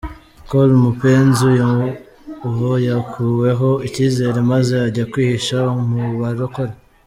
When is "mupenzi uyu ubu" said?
0.83-2.69